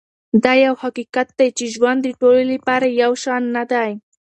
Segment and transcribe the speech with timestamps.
[0.43, 3.91] دا یو حقیقت دی چې ژوند د ټولو لپاره یو شان نه دی.